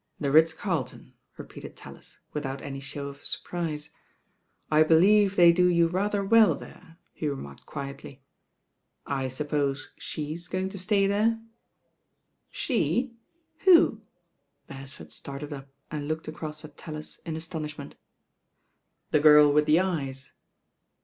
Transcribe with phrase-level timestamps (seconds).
[0.19, 3.91] "The Ritz Carlton," repeated Tallis, without any ahow of surprise
[4.71, 8.23] "I believe they do you rather weU there, he remarked quietly.
[9.05, 11.39] "I suppose she's going to stay there." *^
[12.49, 13.13] "She!
[13.65, 14.01] Who?"
[14.65, 17.93] Beresford started up and looked across at Tallis in astonishment.
[19.11, 20.33] "The girl with the eyes."